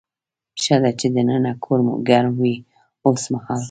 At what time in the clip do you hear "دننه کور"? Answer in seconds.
1.15-1.79